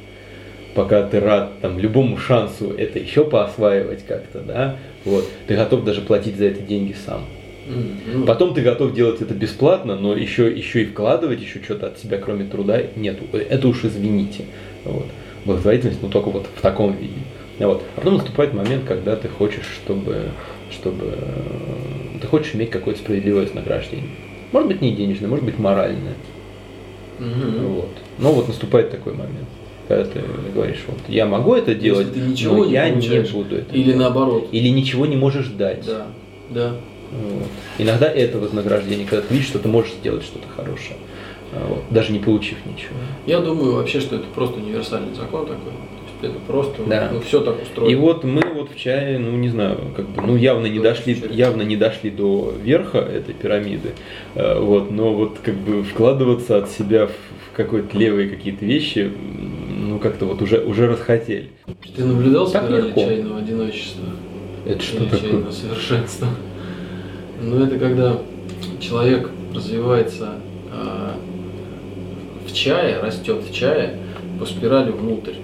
пока 0.75 1.03
ты 1.03 1.21
рад 1.21 1.61
там 1.61 1.79
любому 1.79 2.17
шансу 2.17 2.71
это 2.71 2.99
еще 2.99 3.25
поосваивать 3.25 4.07
как-то, 4.07 4.41
да, 4.41 4.77
вот, 5.05 5.29
ты 5.47 5.57
готов 5.57 5.85
даже 5.85 6.01
платить 6.01 6.37
за 6.37 6.47
это 6.47 6.63
деньги 6.63 6.97
сам. 7.05 7.27
Ну, 8.15 8.27
Потом 8.27 8.55
ты 8.55 8.63
готов 8.63 8.93
делать 8.95 9.21
это 9.23 9.35
бесплатно, 9.35 9.97
но 9.97 10.15
еще, 10.15 10.51
еще 10.51 10.83
и 10.83 10.87
вкладывать 10.87 11.41
еще 11.41 11.61
что-то 11.63 11.89
от 11.89 11.99
себя, 11.99 12.19
кроме 12.19 12.45
труда, 12.45 12.81
нету. 12.97 13.25
Это 13.33 13.69
уж 13.69 13.85
извините. 13.85 14.45
Вот. 14.85 15.07
Благотворительность, 15.45 16.03
ну 16.03 16.09
только 16.09 16.31
вот 16.31 16.47
в 16.55 16.61
таком 16.61 16.97
виде. 16.97 17.13
Вот. 17.59 17.83
А 17.97 18.01
потом 18.01 18.15
наступает 18.15 18.55
момент, 18.55 18.85
когда 18.87 19.17
ты 19.17 19.29
хочешь, 19.29 19.67
чтобы, 19.83 20.31
чтобы 20.71 21.15
э, 21.17 22.19
ты 22.21 22.27
хочешь 22.27 22.55
иметь 22.55 22.71
какое-то 22.71 23.01
справедливое 23.01 23.45
вознаграждение. 23.45 24.09
Может 24.53 24.69
быть 24.69 24.81
не 24.81 24.93
денежное, 24.93 25.29
может 25.29 25.45
быть 25.45 25.59
моральное. 25.59 26.15
мгм. 27.19 27.67
Вот. 27.69 27.91
Но 28.19 28.33
вот 28.33 28.49
наступает 28.49 28.91
такой 28.91 29.13
момент, 29.13 29.49
когда 29.89 30.05
ты 30.05 30.21
говоришь, 30.55 30.83
вот 30.87 30.99
я 31.09 31.27
могу 31.27 31.55
это 31.55 31.75
делать, 31.75 32.09
но 32.45 32.65
я 32.65 32.89
не 32.91 33.21
буду 33.31 33.57
это 33.57 33.75
Или 33.75 33.85
делать. 33.85 33.99
наоборот. 33.99 34.49
Или 34.53 34.69
ничего 34.69 35.07
не 35.07 35.17
можешь 35.17 35.49
дать. 35.49 35.85
Да, 35.87 36.07
да. 36.49 36.75
Вот. 37.11 37.49
Иногда 37.79 38.11
это 38.11 38.39
вознаграждение, 38.39 39.07
когда 39.07 39.27
ты 39.27 39.35
видишь, 39.35 39.49
что 39.49 39.59
ты 39.59 39.69
можешь 39.69 39.93
сделать 39.95 40.23
что-то 40.23 40.47
хорошее, 40.49 40.97
а, 41.53 41.67
вот, 41.69 41.83
даже 41.91 42.13
не 42.13 42.21
получив 42.21 42.59
ничего. 42.67 42.95
Я 43.27 43.41
думаю 43.41 43.75
вообще, 43.75 44.01
что 44.01 44.17
это 44.17 44.27
просто 44.35 44.61
универсальный 44.61 45.15
закон 45.15 45.47
такой. 45.47 45.73
То 45.73 46.27
есть 46.27 46.35
это 46.35 46.47
просто, 46.47 46.83
Да. 46.85 47.11
ну, 47.13 47.21
все 47.21 47.41
так 47.41 47.61
устроено. 47.63 47.91
И 47.91 47.95
вот 47.97 48.23
мы 48.23 48.43
вот 48.55 48.71
в 48.71 48.79
чае, 48.79 49.19
ну 49.19 49.33
не 49.33 49.49
знаю, 49.49 49.79
как 49.97 50.09
бы, 50.09 50.23
ну 50.23 50.37
явно 50.37 50.67
не 50.67 50.79
дошли, 50.79 51.21
явно 51.31 51.63
не 51.63 51.77
дошли 51.77 52.11
до 52.11 52.55
верха 52.63 52.99
этой 52.99 53.35
пирамиды, 53.35 53.91
э, 54.37 54.61
вот, 54.61 54.91
но 54.93 55.13
вот 55.13 55.39
как 55.43 55.57
бы 55.57 55.83
вкладываться 55.83 56.59
от 56.59 56.71
себя 56.71 57.09
в, 57.09 57.57
какие-то 57.57 57.99
левые 57.99 58.29
какие-то 58.29 58.65
вещи, 58.65 59.11
ну 59.69 59.99
как-то 59.99 60.27
вот 60.27 60.41
уже 60.43 60.61
уже 60.61 60.87
расхотели. 60.87 61.51
Ты 61.97 62.05
наблюдал 62.05 62.47
спираль 62.47 62.95
чайного 62.95 63.39
одиночества? 63.39 64.05
Это 64.65 64.81
что 64.83 65.05
такое? 65.05 65.21
чайного 65.21 65.51
совершенства? 65.51 66.29
Ну, 67.43 67.65
это 67.65 67.79
когда 67.79 68.19
человек 68.81 69.31
развивается 69.55 70.35
а, 70.73 71.15
в 72.47 72.53
чае, 72.53 72.99
растет 73.01 73.43
в 73.43 73.53
чае 73.55 73.97
по 74.39 74.47
спирали 74.47 74.91
внутрь. 74.91 75.35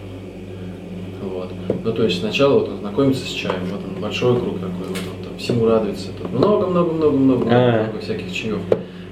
Вот. 1.23 1.51
Ну, 1.85 1.93
то 1.93 2.05
есть 2.05 2.21
сначала 2.21 2.61
вот 2.61 2.69
он 2.69 2.79
знакомится 2.79 3.25
с 3.27 3.31
чаем, 3.31 3.61
вот 3.71 3.81
он 3.85 4.01
большой 4.01 4.39
круг 4.39 4.55
такой, 4.55 4.89
вот 4.89 4.99
он 5.19 5.25
там 5.25 5.39
всему 5.39 5.67
радуется. 5.67 6.09
Тут 6.21 6.33
много-много-много-много 6.33 7.47
А. 7.51 7.83
много 7.85 7.99
всяких 8.01 8.33
чаев. 8.33 8.59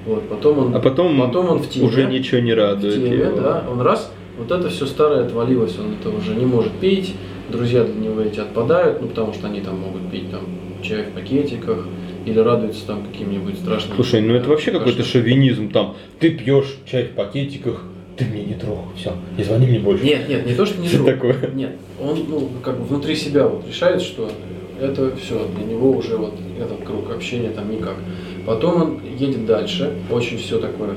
Вот, 0.07 0.29
потом 0.29 0.59
он, 0.59 0.75
А 0.77 0.81
потом, 0.81 1.19
потом 1.21 1.49
он 1.49 1.59
в 1.61 1.69
теме. 1.69 1.87
уже 1.87 2.05
ничего 2.05 2.41
не 2.41 2.53
в 2.53 2.59
радует 2.59 2.95
теме, 2.97 3.17
его. 3.17 3.37
да, 3.41 3.65
он 3.71 3.81
раз, 3.81 4.13
вот 4.39 4.51
это 4.51 4.69
все 4.69 4.85
старое 4.87 5.25
отвалилось, 5.25 5.79
он 5.79 5.95
это 5.95 6.15
уже 6.15 6.35
не 6.35 6.45
может 6.45 6.73
пить, 6.73 7.15
друзья 7.51 7.85
для 7.85 7.95
него 7.95 8.21
эти 8.21 8.41
отпадают, 8.41 9.01
ну 9.01 9.09
потому 9.09 9.33
что 9.33 9.47
они 9.47 9.61
там 9.61 9.79
могут 9.81 10.11
пить 10.11 10.31
там 10.31 10.41
чай 10.83 11.05
в 11.05 11.15
пакетиках 11.15 11.87
или 12.27 12.39
радуются 12.39 12.87
там 12.87 13.05
каким-нибудь 13.05 13.59
страшным. 13.59 13.97
Слушай, 13.97 14.21
ну 14.23 14.35
это 14.35 14.49
вообще 14.49 14.71
какой-то 14.71 15.03
шовинизм 15.03 15.71
там. 15.71 15.97
Ты 16.21 16.31
пьешь 16.31 16.77
чай 16.91 17.05
в 17.05 17.11
пакетиках, 17.11 17.83
ты 18.17 18.25
мне 18.25 18.45
не 18.45 18.55
трогай, 18.55 18.85
все, 18.97 19.13
не 19.37 19.45
звони 19.45 19.67
мне 19.67 19.79
больше. 19.81 20.05
Нет, 20.05 20.29
нет, 20.29 20.47
не 20.47 20.55
то, 20.55 20.65
что 20.67 20.81
не 20.81 20.89
трогай. 20.89 21.15
такое? 21.15 21.51
Нет, 21.55 21.73
он 22.01 22.25
ну, 22.29 22.49
как 22.63 22.79
бы 22.79 22.85
внутри 22.85 23.15
себя 23.17 23.47
вот 23.49 23.67
решает, 23.67 24.01
что 24.03 24.31
это 24.81 25.15
все, 25.17 25.47
для 25.57 25.65
него 25.65 25.91
уже 25.91 26.17
вот 26.17 26.35
этот 26.59 26.85
круг 26.85 27.11
общения 27.11 27.51
там 27.51 27.71
никак. 27.71 27.95
Потом 28.47 28.83
он 28.83 29.01
едет 29.19 29.47
дальше, 29.47 29.93
очень 30.11 30.37
все 30.39 30.59
такое, 30.59 30.91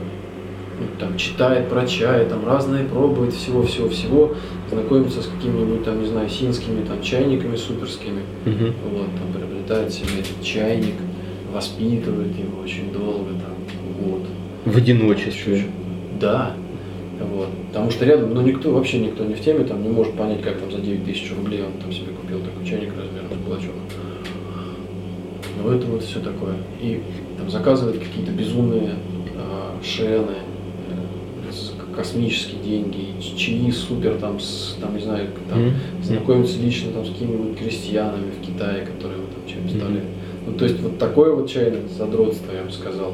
ну, 0.79 0.85
там 0.99 1.17
читает 1.17 1.69
про 1.69 1.87
чай, 1.87 2.25
там 2.25 2.45
разные 2.45 2.83
пробует 2.85 3.33
всего-всего-всего, 3.33 4.35
знакомится 4.69 5.21
с 5.21 5.27
какими-нибудь 5.27 5.83
там, 5.85 6.01
не 6.01 6.07
знаю, 6.07 6.29
синскими 6.29 6.83
там 6.85 7.01
чайниками 7.01 7.55
суперскими, 7.55 8.21
Мгм. 8.45 8.73
вот, 8.91 9.07
там 9.17 9.33
приобретает 9.33 9.91
себе 9.93 10.19
этот 10.19 10.43
чайник, 10.43 10.93
воспитывает 11.53 12.37
его 12.37 12.61
очень 12.63 12.91
долго, 12.91 13.29
там, 13.31 14.03
год. 14.03 14.21
В 14.65 14.77
одиночестве. 14.77 15.63
Да. 16.19 16.53
Вот. 17.19 17.49
Потому 17.69 17.89
что 17.91 18.05
рядом, 18.05 18.33
ну 18.33 18.41
никто, 18.41 18.71
вообще 18.71 18.99
никто 18.99 19.23
не 19.23 19.33
в 19.33 19.41
теме, 19.41 19.63
там 19.63 19.81
не 19.81 19.89
может 19.89 20.13
понять, 20.13 20.41
как 20.41 20.59
там 20.59 20.71
за 20.71 20.79
9 20.79 21.03
тысяч 21.05 21.31
рублей 21.35 21.63
он 21.63 21.81
там 21.81 21.91
себе 21.91 22.11
купил 22.11 22.39
такой 22.41 22.65
чайник 22.65 22.89
размером 22.95 23.29
с 23.31 23.45
кулачок. 23.45 23.73
Ну 25.63 25.71
это 25.71 25.85
вот 25.87 26.03
все 26.03 26.19
такое. 26.19 26.55
И 26.81 27.01
там 27.37 27.49
заказывает 27.49 27.97
какие-то 27.99 28.31
безумные 28.31 28.91
а, 29.35 29.75
шены, 29.83 30.35
э, 30.89 31.95
космические 31.95 32.61
деньги, 32.61 33.07
чаи 33.35 33.71
супер 33.71 34.15
там, 34.19 34.39
с, 34.39 34.77
там 34.79 34.95
не 34.95 35.01
знаю, 35.01 35.29
там, 35.49 35.59
Мгм. 35.67 35.73
знакомиться 36.03 36.61
лично 36.61 36.91
там 36.91 37.05
с 37.05 37.09
какими-нибудь 37.09 37.57
крестьянами 37.57 38.29
в 38.29 38.45
Китае, 38.45 38.85
которые 38.85 39.19
вот 39.21 39.31
там 39.33 39.41
чай 39.47 39.57
поставляют. 39.63 40.05
Ну, 40.47 40.53
то 40.53 40.65
есть 40.65 40.79
вот 40.79 40.97
такое 40.97 41.33
вот 41.33 41.49
чайное 41.49 41.81
задротство, 41.89 42.51
я 42.53 42.63
бы 42.63 42.71
сказал, 42.71 43.13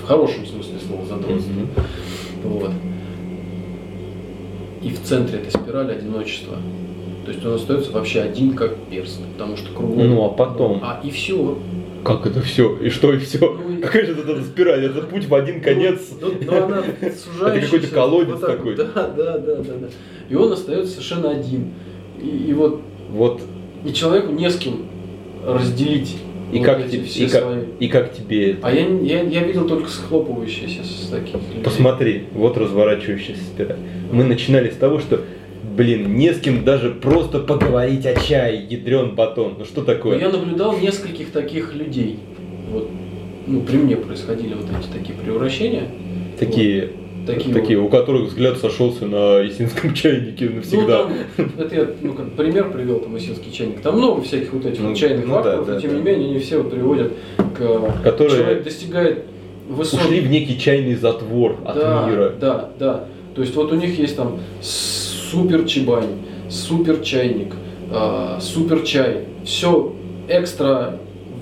в 0.00 0.06
хорошем 0.06 0.46
смысле 0.46 0.74
слова 0.86 1.04
задротство. 1.04 1.52
Мгм. 1.52 1.68
Вот. 2.44 2.70
И 4.82 4.90
в 4.90 5.02
центре 5.02 5.38
этой 5.40 5.50
спирали 5.50 5.92
одиночество. 5.92 6.56
То 7.24 7.32
есть 7.32 7.44
он 7.44 7.54
остается 7.54 7.92
вообще 7.92 8.20
один 8.20 8.52
как 8.54 8.76
перст, 8.90 9.20
потому 9.32 9.56
что 9.56 9.72
кругом. 9.72 10.08
Ну, 10.08 10.24
а 10.24 10.28
потом? 10.30 10.80
А 10.82 11.00
и 11.02 11.10
все. 11.10 11.58
Как 12.04 12.26
это 12.26 12.40
все? 12.40 12.76
И 12.78 12.88
что 12.90 13.12
и 13.12 13.18
все? 13.18 13.38
Ну, 13.40 13.76
и- 13.76 13.82
Какая 13.82 14.06
же 14.06 14.12
это 14.12 14.42
спираль? 14.44 14.86
Это 14.86 15.02
путь 15.02 15.26
в 15.26 15.34
один 15.34 15.60
конец. 15.60 16.00
Ну, 16.20 16.28
ну, 16.28 16.36
ну, 16.46 16.64
она 16.64 16.84
сужающаяся. 17.34 17.66
какой-то 17.72 17.94
колодец 17.94 18.30
вот 18.30 18.40
так 18.40 18.56
такой. 18.56 18.76
Да, 18.76 18.84
да, 18.94 19.38
да, 19.38 19.56
да, 19.56 19.62
да. 19.62 19.88
И 20.30 20.34
он 20.36 20.52
остается 20.52 20.92
совершенно 20.92 21.30
один. 21.30 21.72
И, 22.22 22.26
и 22.28 22.52
вот 22.54 22.80
Вот 23.10 23.42
и 23.84 23.92
человеку 23.92 24.32
не 24.32 24.48
с 24.48 24.56
кем 24.56 24.86
разделить. 25.44 26.16
И 26.52 26.58
вот 26.58 26.66
как, 26.66 26.86
все 26.86 27.24
и, 27.24 27.28
как, 27.28 27.44
и 27.80 27.88
как 27.88 28.12
тебе 28.12 28.52
это? 28.52 28.66
А 28.66 28.72
я, 28.72 28.86
я, 28.86 29.22
я 29.22 29.42
видел 29.42 29.66
только 29.68 29.88
схлопывающиеся 29.90 30.82
с 30.82 31.08
таких 31.08 31.34
людей. 31.34 31.62
Посмотри, 31.62 32.24
вот 32.32 32.56
разворачивающаяся 32.56 33.42
спираль. 33.42 33.76
Мы 34.12 34.24
начинали 34.24 34.70
с 34.70 34.76
того, 34.76 34.98
что, 34.98 35.20
блин, 35.76 36.16
не 36.16 36.32
с 36.32 36.40
кем 36.40 36.64
даже 36.64 36.90
просто 36.90 37.40
поговорить 37.40 38.06
о 38.06 38.14
чае, 38.14 38.64
ядрен 38.64 39.14
батон. 39.14 39.56
Ну 39.58 39.64
что 39.64 39.80
Но 39.80 39.86
такое? 39.86 40.18
я 40.18 40.30
наблюдал 40.30 40.78
нескольких 40.78 41.30
таких 41.32 41.74
людей. 41.74 42.18
Вот, 42.70 42.88
ну, 43.46 43.60
при 43.62 43.76
мне 43.76 43.96
происходили 43.96 44.54
вот 44.54 44.66
эти 44.66 44.88
такие 44.90 45.18
превращения. 45.18 45.84
Такие, 46.38 46.90
Такие, 47.34 47.54
такие, 47.54 47.78
вот. 47.78 47.86
у 47.86 47.90
которых 47.90 48.28
взгляд 48.28 48.58
сошелся 48.58 49.06
на 49.06 49.40
есинском 49.40 49.94
чайнике 49.94 50.48
навсегда. 50.48 51.08
Ну, 51.08 51.14
там, 51.36 51.52
это 51.58 51.74
я, 51.74 51.88
ну, 52.00 52.14
как 52.14 52.32
пример 52.32 52.70
привел, 52.72 53.00
там, 53.00 53.14
осинский 53.14 53.52
чайник. 53.52 53.80
Там 53.82 53.98
много 53.98 54.22
всяких 54.22 54.52
вот 54.52 54.64
этих 54.64 54.80
Ну, 54.80 54.88
вот 54.88 54.96
чайных 54.96 55.26
ну 55.26 55.34
да, 55.34 55.42
факторов, 55.42 55.66
да, 55.66 55.74
но 55.74 55.80
тем 55.80 55.90
да. 55.90 55.96
не 55.96 56.02
менее, 56.02 56.30
они 56.30 56.38
все 56.38 56.58
вот 56.58 56.70
приводят 56.70 57.12
к... 57.56 58.02
Которые 58.02 58.38
Человек 58.38 58.64
достигает 58.64 59.24
высот... 59.68 60.00
Ушли 60.00 60.20
в 60.20 60.30
некий 60.30 60.58
чайный 60.58 60.94
затвор 60.94 61.56
от 61.64 61.76
да, 61.76 62.06
мира. 62.08 62.32
Да, 62.40 62.70
да. 62.78 63.04
То 63.34 63.42
есть 63.42 63.54
вот 63.54 63.72
у 63.72 63.76
них 63.76 63.98
есть 63.98 64.16
там 64.16 64.40
супер 64.60 65.64
чебань, 65.64 66.22
супер 66.48 67.00
чайник, 67.02 67.54
а, 67.90 68.38
супер 68.40 68.80
чай. 68.82 69.26
Все 69.44 69.94
экстра 70.28 70.98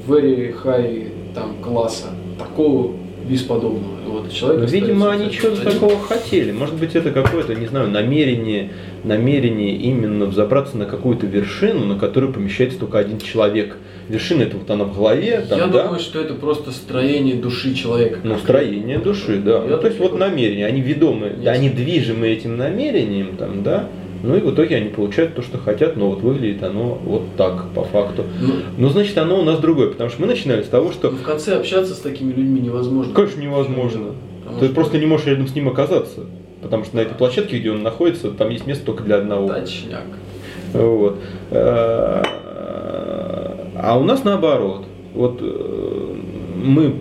very 0.06 0.54
high 0.62 1.10
там 1.34 1.56
класса. 1.62 2.08
Такого 2.38 2.92
бесподобного. 3.28 3.98
И 4.04 4.08
Вот 4.08 4.32
человек 4.32 4.62
Ну, 4.62 4.66
Видимо, 4.68 5.10
они 5.12 5.30
чего-то 5.30 5.62
такого 5.64 5.98
хотели. 5.98 6.52
Может 6.52 6.76
быть, 6.76 6.94
это 6.94 7.10
какое-то, 7.10 7.54
не 7.54 7.66
знаю, 7.66 7.88
намерение, 7.90 8.70
намерение 9.04 9.74
именно 9.76 10.26
взобраться 10.26 10.76
на 10.76 10.84
какую-то 10.86 11.26
вершину, 11.26 11.84
на 11.84 11.98
которую 11.98 12.32
помещается 12.32 12.78
только 12.78 12.98
один 12.98 13.18
человек. 13.18 13.76
Вершина 14.08 14.42
это 14.42 14.56
вот 14.56 14.70
она 14.70 14.84
в 14.84 14.94
голове, 14.96 15.44
там, 15.48 15.58
Я 15.58 15.66
да? 15.66 15.82
думаю, 15.84 16.00
что 16.00 16.20
это 16.20 16.34
просто 16.34 16.70
строение 16.70 17.34
души 17.34 17.74
человека. 17.74 18.20
Ну, 18.22 18.38
строение 18.38 18.98
души, 18.98 19.38
да. 19.38 19.62
Я 19.64 19.70
Ну, 19.70 19.78
то 19.78 19.86
есть 19.88 19.98
вот 19.98 20.16
намерение, 20.18 20.66
они 20.66 20.80
ведомы, 20.80 21.32
Ясно. 21.36 21.50
они 21.50 21.70
движимы 21.70 22.28
этим 22.28 22.56
намерением, 22.56 23.36
там, 23.36 23.62
да. 23.64 23.88
Ну 24.26 24.36
и 24.36 24.40
в 24.40 24.52
итоге 24.52 24.76
они 24.76 24.88
получают 24.88 25.34
то, 25.36 25.42
что 25.42 25.56
хотят, 25.58 25.96
но 25.96 26.10
вот 26.10 26.20
выглядит 26.20 26.62
оно 26.64 26.98
вот 27.04 27.22
так, 27.36 27.68
по 27.74 27.84
факту. 27.84 28.24
Ну, 28.40 28.54
Ну, 28.76 28.88
значит, 28.88 29.16
оно 29.18 29.38
у 29.40 29.44
нас 29.44 29.60
другое, 29.60 29.88
потому 29.90 30.10
что 30.10 30.20
мы 30.22 30.26
начинали 30.26 30.62
с 30.62 30.66
того, 30.68 30.90
что 30.90 31.10
ну, 31.10 31.16
в 31.18 31.22
конце 31.22 31.56
общаться 31.56 31.94
с 31.94 31.98
такими 31.98 32.32
людьми 32.32 32.60
невозможно. 32.60 33.14
Конечно, 33.14 33.40
невозможно. 33.40 34.06
Потому 34.42 34.58
Ты 34.60 34.66
что- 34.66 34.74
просто 34.74 34.98
не 34.98 35.06
можешь 35.06 35.26
рядом 35.26 35.46
с 35.46 35.54
ним 35.54 35.68
оказаться. 35.68 36.22
Потому 36.60 36.84
что 36.84 36.96
на 36.96 37.00
этой 37.00 37.14
площадке, 37.14 37.58
где 37.60 37.70
он 37.70 37.82
находится, 37.84 38.30
там 38.32 38.50
есть 38.50 38.66
место 38.66 38.84
только 38.84 39.04
для 39.04 39.18
одного. 39.18 39.48
Точняк. 39.48 40.02
Вот. 40.72 41.18
Э, 41.50 42.22
А 43.78 43.98
у 43.98 44.02
нас 44.04 44.24
наоборот. 44.24 44.84
Вот 45.14 45.38
э, 45.40 46.14
мы, 46.56 46.94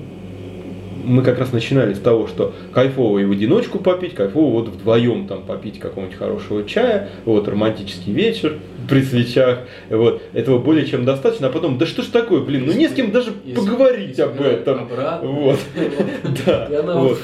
мы 1.06 1.22
как 1.24 1.40
раз 1.40 1.54
начинали 1.54 1.94
с 1.94 2.00
того, 2.00 2.28
что 2.28 2.54
кайфово 2.74 3.20
и 3.20 3.26
в 3.26 3.32
одиночку 3.32 3.80
попить, 3.80 4.14
кайфово 4.16 4.52
вот 4.52 4.68
вдвоем 4.70 5.28
там 5.28 5.44
попить 5.44 5.80
какого-нибудь 5.80 6.18
хорошего 6.18 6.64
чая, 6.64 7.10
вот 7.26 7.48
романтический 7.48 8.12
вечер 8.14 8.58
при 8.90 9.02
свечах, 9.02 9.60
вот 9.90 10.22
этого 10.34 10.60
более 10.60 10.86
чем 10.86 11.06
достаточно, 11.06 11.48
а 11.48 11.50
потом, 11.50 11.78
да 11.78 11.86
что 11.86 12.02
ж 12.04 12.06
такое, 12.08 12.42
блин, 12.42 12.66
ну 12.68 12.74
не 12.74 12.88
с 12.88 12.94
кем 12.94 13.12
даже 13.12 13.32
Если- 13.44 13.60
поговорить 13.60 14.10
если 14.10 14.22
об 14.24 14.42
этом. 14.42 14.84
обратно. 14.84 15.28
Вот. 15.30 15.60
Да. 16.46 16.68
Вот. 16.96 17.18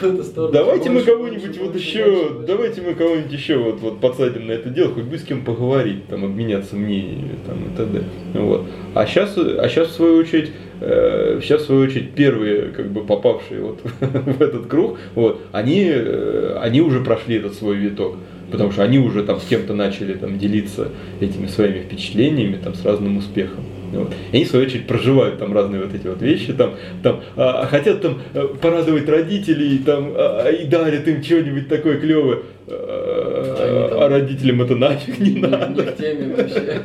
Давайте 0.51 0.89
мы 0.89 1.01
кого-нибудь 1.01 1.57
вот 1.59 1.75
еще, 1.75 2.43
давайте 2.47 2.81
мы 2.81 2.93
кого-нибудь 2.93 3.31
еще 3.31 3.57
вот, 3.57 3.79
вот 3.81 3.99
подсадим 3.99 4.47
на 4.47 4.51
это 4.53 4.69
дело, 4.69 4.93
хоть 4.93 5.03
бы 5.03 5.17
с 5.17 5.23
кем 5.23 5.43
поговорить, 5.43 6.07
там, 6.07 6.23
обменяться 6.25 6.75
мнениями, 6.75 7.37
там, 7.45 7.57
и 7.65 7.77
т.д. 7.77 8.03
Вот. 8.39 8.65
А 8.93 9.05
сейчас, 9.05 9.37
а 9.37 9.67
сейчас 9.69 9.89
в 9.89 9.91
свою 9.91 10.17
очередь, 10.17 10.51
э, 10.81 11.39
сейчас 11.41 11.61
в 11.61 11.65
свою 11.65 11.81
очередь 11.83 12.11
первые, 12.11 12.63
как 12.69 12.91
бы 12.91 13.05
попавшие 13.05 13.61
вот 13.61 13.79
в 14.01 14.41
этот 14.41 14.67
круг, 14.67 14.97
вот, 15.15 15.39
они, 15.51 15.85
э, 15.93 16.57
они 16.61 16.81
уже 16.81 16.99
прошли 17.01 17.35
этот 17.37 17.53
свой 17.55 17.77
виток. 17.77 18.15
Потому 18.51 18.73
что 18.73 18.83
они 18.83 18.97
уже 18.99 19.23
там 19.23 19.39
с 19.39 19.45
кем-то 19.45 19.73
начали 19.73 20.11
там 20.13 20.37
делиться 20.37 20.89
этими 21.21 21.47
своими 21.47 21.83
впечатлениями 21.83 22.57
там 22.61 22.73
с 22.73 22.83
разным 22.83 23.15
успехом. 23.17 23.63
Вот. 23.93 24.11
И 24.31 24.35
они, 24.35 24.43
в 24.45 24.49
свою 24.49 24.65
очередь, 24.65 24.87
проживают 24.87 25.39
там 25.39 25.53
разные 25.53 25.81
вот 25.81 25.93
эти 25.95 26.05
вот 26.07 26.21
вещи, 26.21 26.51
там, 26.51 26.71
там, 27.01 27.21
а, 27.37 27.65
хотят 27.65 28.01
там 28.01 28.21
э, 28.33 28.45
порадовать 28.61 29.07
родителей, 29.07 29.77
там, 29.85 30.11
а, 30.15 30.49
и 30.49 30.65
дарят 30.65 31.07
им 31.07 31.23
что-нибудь 31.23 31.69
такое 31.69 31.97
клевое, 31.97 32.39
Они 32.67 32.77
там- 32.77 34.01
а 34.03 34.07
родителям 34.09 34.61
это 34.63 34.75
нафиг 34.75 35.17
не 35.19 35.29
Не- 35.29 35.35
Не 35.35 35.47
надо. 35.47 35.83
в 35.83 35.97
теме 35.97 36.35
вообще. 36.35 36.81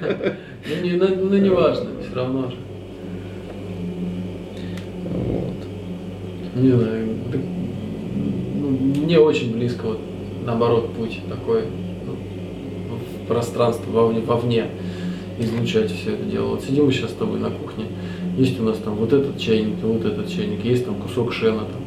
Ну, 0.68 0.84
не, 0.88 0.92
ну, 0.96 1.06
ну, 1.30 1.36
не 1.36 1.50
важно, 1.50 1.86
все 2.00 2.14
равно 2.14 2.50
же. 2.50 2.56
Вот. 5.28 6.62
Не 6.62 6.70
знаю, 6.70 7.06
ну, 8.60 8.68
мне 8.68 9.18
очень 9.18 9.52
близко 9.52 9.86
вот 9.86 10.00
наоборот 10.44 10.92
путь 10.94 11.20
такой 11.28 11.64
ну, 12.06 12.14
в 12.94 13.26
пространство 13.26 13.90
вовне, 13.90 14.20
вовне 14.20 14.66
излучать 15.38 15.90
все 15.90 16.12
это 16.12 16.24
дело. 16.24 16.50
Вот 16.50 16.64
сидим 16.64 16.86
мы 16.86 16.92
сейчас 16.92 17.10
с 17.10 17.14
тобой 17.14 17.40
на 17.40 17.50
кухне, 17.50 17.86
есть 18.38 18.58
у 18.60 18.62
нас 18.62 18.78
там 18.78 18.94
вот 18.94 19.12
этот 19.12 19.38
чайник, 19.38 19.76
вот 19.82 20.04
этот 20.04 20.28
чайник, 20.28 20.64
есть 20.64 20.84
там 20.84 20.94
кусок 20.94 21.32
шена 21.32 21.60
там. 21.60 21.82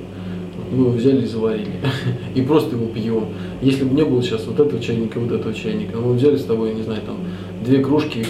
Мы 0.71 0.83
его 0.83 0.91
взяли 0.91 1.23
и 1.23 1.25
заварили. 1.25 1.73
И 2.35 2.41
просто 2.41 2.75
его 2.75 2.87
пьем. 2.87 3.25
Если 3.61 3.83
бы 3.83 3.95
не 3.95 4.03
было 4.03 4.21
сейчас 4.21 4.45
вот 4.45 4.59
этого 4.59 4.79
чайника 4.79 5.19
и 5.19 5.23
вот 5.23 5.31
этого 5.31 5.51
чайника, 5.51 5.97
мы 5.97 6.13
взяли 6.13 6.37
с 6.37 6.43
тобой, 6.43 6.75
не 6.75 6.83
знаю, 6.83 7.01
там 7.03 7.17
две 7.65 7.83
кружки, 7.83 8.23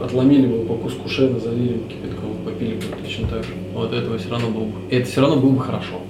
отломили 0.00 0.46
бы 0.46 0.64
по 0.66 0.74
куску 0.74 1.08
шена, 1.08 1.40
залили 1.40 1.80
кипятком, 1.88 2.19
так. 3.30 3.44
Вот 3.72 3.92
этого 3.92 4.18
все 4.18 4.30
равно 4.30 4.48
было 4.48 4.64
бы. 4.64 4.72
Это 4.90 5.08
все 5.08 5.20
равно 5.20 5.36
было 5.36 5.50
бы 5.50 5.60
хорошо. 5.60 6.00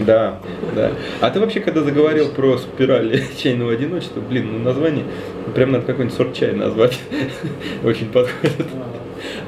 Да, 0.00 0.40
да. 0.74 0.92
А 1.20 1.30
ты 1.30 1.38
вообще, 1.38 1.60
когда 1.60 1.82
заговорил 1.82 2.30
про 2.30 2.58
спираль 2.58 3.22
чайного 3.42 3.72
одиночества, 3.72 4.20
блин, 4.20 4.50
ну 4.52 4.58
название, 4.58 5.04
ну, 5.46 5.52
прям 5.52 5.72
надо 5.72 5.86
какой-нибудь 5.86 6.16
сорт 6.16 6.34
чая 6.34 6.54
назвать. 6.54 6.98
Очень 7.84 8.06
подходит. 8.06 8.66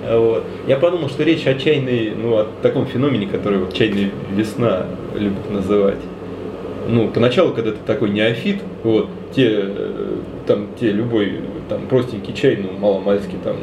Вот. 0.09 0.45
Я 0.69 0.77
подумал, 0.77 1.09
что 1.09 1.25
речь 1.25 1.47
о 1.47 1.55
чайной, 1.55 2.13
ну, 2.17 2.37
о 2.37 2.47
таком 2.63 2.87
феномене, 2.87 3.27
который 3.27 3.59
вот 3.59 3.75
чайная 3.75 4.11
весна 4.31 4.87
любят 5.15 5.51
называть. 5.51 5.99
Ну, 6.89 7.09
поначалу, 7.09 7.53
когда 7.53 7.73
ты 7.73 7.79
такой 7.85 8.11
неофит, 8.11 8.63
вот, 8.85 9.09
те, 9.35 9.49
э, 9.51 10.17
там, 10.47 10.69
те 10.79 10.93
любой, 10.93 11.41
там, 11.69 11.89
простенький 11.89 12.33
чай, 12.33 12.57
ну, 12.57 12.79
маломальский, 12.79 13.39
там, 13.43 13.57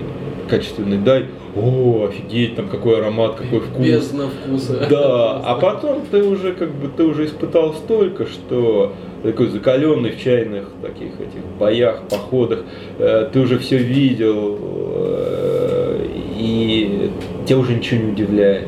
качественный 0.50 0.98
дай, 0.98 1.28
о, 1.56 2.08
офигеть, 2.10 2.56
там, 2.56 2.68
какой 2.68 3.00
аромат, 3.00 3.36
какой 3.36 3.60
вкус. 3.60 3.86
Без 3.86 4.12
на 4.12 4.28
вкуса. 4.28 4.88
Да, 4.90 5.38
а 5.40 5.58
потом 5.62 6.02
ты 6.10 6.24
уже 6.24 6.54
как 6.54 6.72
бы 6.72 6.90
ты 6.96 7.04
уже 7.04 7.26
испытал 7.26 7.74
столько, 7.74 8.26
что 8.26 8.94
такой 9.24 9.48
закаленный 9.48 10.12
в 10.12 10.22
чайных 10.22 10.70
таких 10.82 11.14
этих 11.20 11.46
боях, 11.60 12.04
походах, 12.10 12.64
э, 13.00 13.30
ты 13.32 13.40
уже 13.40 13.58
все 13.60 13.78
видел, 13.78 14.58
э, 14.60 16.08
и 16.40 17.12
тебя 17.46 17.58
уже 17.58 17.76
ничего 17.76 18.02
не 18.02 18.12
удивляет. 18.12 18.68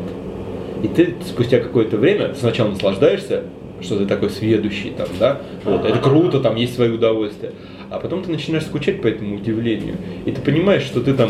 И 0.83 0.87
ты 0.87 1.15
спустя 1.25 1.59
какое-то 1.59 1.97
время 1.97 2.33
сначала 2.35 2.69
наслаждаешься, 2.69 3.43
что 3.81 3.97
ты 3.97 4.05
такой 4.05 4.29
сведущий 4.29 4.91
там, 4.91 5.07
да, 5.19 5.41
вот, 5.63 5.85
это 5.85 5.99
круто, 5.99 6.39
там 6.39 6.55
есть 6.55 6.75
свои 6.75 6.89
удовольствия. 6.89 7.51
А 7.89 7.99
потом 7.99 8.23
ты 8.23 8.31
начинаешь 8.31 8.65
скучать 8.65 9.01
по 9.01 9.07
этому 9.07 9.35
удивлению. 9.35 9.95
И 10.25 10.31
ты 10.31 10.41
понимаешь, 10.41 10.83
что 10.83 11.01
ты 11.01 11.13
там 11.13 11.29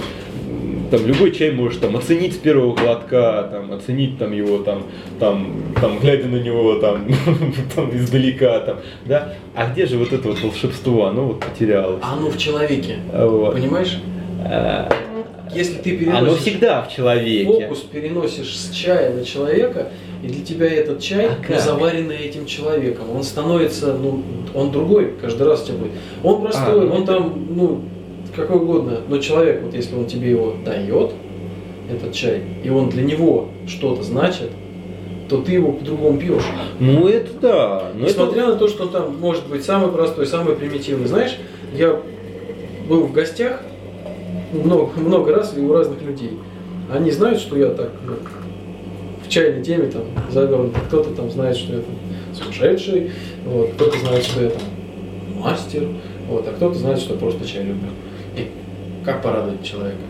там 0.96 1.08
любой 1.08 1.32
чай 1.32 1.52
можешь 1.52 1.80
там 1.80 1.96
оценить 1.98 2.34
с 2.34 2.38
первого 2.38 2.76
глотка, 2.76 3.50
там 3.52 3.72
оценить 3.74 4.18
там 4.18 4.32
его 4.32 4.60
там 4.60 4.84
там 5.20 5.64
там 5.80 6.00
глядя 6.00 6.28
на 6.28 6.38
него 6.38 6.76
там, 6.76 7.08
там 7.76 7.96
издалека 7.96 8.60
там, 8.60 8.78
да. 9.06 9.34
А 9.56 9.70
где 9.70 9.86
же 9.86 9.98
вот 9.98 10.14
это 10.14 10.28
вот 10.30 10.42
волшебство? 10.42 11.06
Оно 11.08 11.26
вот 11.28 11.42
потерялось. 11.42 12.00
А 12.02 12.14
оно 12.14 12.30
в 12.30 12.38
человеке. 12.38 12.98
Вот. 13.14 13.54
Понимаешь? 13.56 13.98
А, 14.46 14.90
Если 15.54 15.76
ты 15.76 15.98
переносишь 15.98 16.22
Оно 16.28 16.36
всегда 16.36 16.82
в 16.84 16.94
человеке. 16.94 17.46
фокус 17.46 17.80
переносишь 17.80 18.58
с 18.58 18.72
чая 18.72 19.14
на 19.14 19.24
человека, 19.26 19.90
И 20.24 20.28
для 20.28 20.44
тебя 20.46 20.68
этот 20.68 21.02
чай, 21.02 21.28
А 21.28 21.36
как? 21.46 21.60
заваренный 21.60 22.18
этим 22.18 22.46
человеком, 22.46 23.06
он 23.16 23.24
становится, 23.24 23.94
ну, 23.94 24.24
он 24.54 24.72
другой 24.72 25.14
каждый 25.22 25.46
раз 25.48 25.64
у 25.64 25.68
тебя 25.68 25.78
будет. 25.78 25.92
Он 26.24 26.42
простой, 26.42 26.82
А, 26.82 26.86
ну 26.88 26.96
он 26.96 27.04
это- 27.04 27.14
там, 27.14 27.48
ну, 27.50 27.82
какой 28.36 28.58
угодно, 28.58 29.00
но 29.08 29.18
человек, 29.20 29.62
вот 29.64 29.74
если 29.74 29.96
он 29.96 30.06
тебе 30.06 30.32
его 30.32 30.56
дает, 30.64 31.12
этот 31.90 32.14
чай, 32.14 32.42
и 32.64 32.70
он 32.70 32.90
для 32.90 33.04
него 33.04 33.50
что-то 33.68 34.04
значит, 34.04 34.50
то 35.30 35.42
ты 35.42 35.54
его 35.54 35.72
по-другому 35.72 36.18
пьешь. 36.18 36.44
Ну 36.80 37.08
это 37.08 37.32
да. 37.40 37.92
Ну, 37.94 38.06
это... 38.06 38.12
Несмотря 38.12 38.48
на 38.48 38.56
то, 38.56 38.68
что 38.68 38.88
там 38.88 39.18
может 39.18 39.48
быть 39.48 39.64
самый 39.64 39.92
простой, 39.92 40.28
самый 40.28 40.56
примитивный. 40.56 41.08
Знаешь, 41.08 41.38
я 41.74 42.00
был 42.88 43.06
в 43.06 43.12
гостях 43.12 43.62
много, 44.54 44.92
много 45.00 45.34
раз 45.34 45.56
и 45.58 45.62
у 45.62 45.74
разных 45.74 46.02
людей. 46.02 46.32
Они 46.94 47.12
знают, 47.12 47.40
что 47.40 47.58
я 47.58 47.70
так 47.70 47.92
ну, 48.06 48.14
в 49.26 49.30
чайной 49.30 49.64
теме 49.64 49.88
там 49.88 50.04
завернут. 50.30 50.74
Кто-то 50.88 51.12
там 51.12 51.32
знает, 51.32 51.58
что 51.58 51.74
я 51.74 51.80
там 51.80 51.96
сумасшедший, 52.34 53.12
вот, 53.46 53.72
кто-то 53.74 53.98
знает, 54.00 54.24
что 54.24 54.44
я 54.44 54.50
там 54.50 54.62
мастер, 55.40 55.88
вот, 56.28 56.48
а 56.48 56.52
кто-то 56.52 56.76
знает, 56.76 57.00
что 57.00 57.14
я 57.14 57.20
просто 57.20 57.48
чай 57.48 57.64
люблю. 57.64 57.90
Как 59.06 59.22
порадовать 59.22 59.64
человека? 59.64 60.02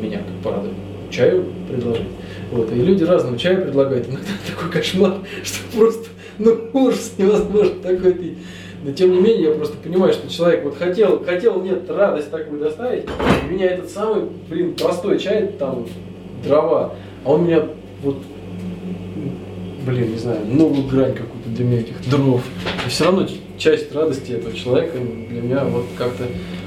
Меня 0.00 0.18
как 0.18 0.36
порадовать? 0.44 0.76
Чаю 1.10 1.44
предложить. 1.68 2.06
Вот, 2.52 2.70
и 2.70 2.76
люди 2.76 3.02
разного 3.02 3.36
чая 3.36 3.56
предлагают. 3.56 4.08
Иногда 4.08 4.28
такой 4.48 4.70
кошмар, 4.70 5.14
что 5.42 5.76
просто, 5.76 6.08
ну, 6.38 6.56
ужас 6.72 7.14
невозможно 7.18 7.74
такой 7.82 8.12
ты. 8.14 8.36
Но 8.84 8.92
тем 8.92 9.12
не 9.12 9.20
менее, 9.20 9.48
я 9.48 9.54
просто 9.54 9.76
понимаю, 9.78 10.12
что 10.12 10.28
человек 10.30 10.62
вот 10.62 10.76
хотел, 10.76 11.24
хотел 11.24 11.54
мне 11.54 11.72
радость 11.88 12.30
такую 12.30 12.60
доставить, 12.60 13.04
и 13.04 13.52
меня 13.52 13.66
этот 13.66 13.90
самый, 13.90 14.28
блин, 14.48 14.74
простой 14.74 15.18
чай, 15.18 15.48
там, 15.58 15.86
дрова, 16.44 16.94
а 17.24 17.30
он 17.30 17.46
меня 17.46 17.66
вот, 18.02 18.18
блин, 19.86 20.12
не 20.12 20.18
знаю, 20.18 20.40
новую 20.46 20.86
грань 20.86 21.14
какую-то 21.14 21.48
для 21.48 21.64
меня 21.64 21.80
этих 21.80 22.10
дров. 22.10 22.42
И 22.84 22.88
все 22.90 23.04
равно 23.04 23.26
часть 23.64 23.94
радости 23.94 24.32
этого 24.32 24.54
человека 24.54 24.98
для 25.30 25.40
меня 25.40 25.64
вот 25.64 25.86
как-то 25.96 26.24